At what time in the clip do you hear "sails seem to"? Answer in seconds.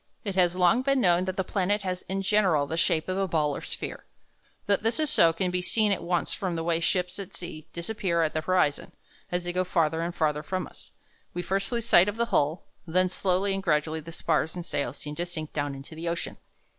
14.65-15.25